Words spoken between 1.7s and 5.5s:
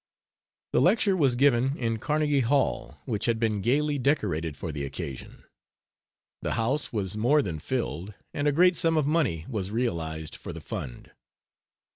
in Carnegie Hall, which had been gayly decorated for the occasion.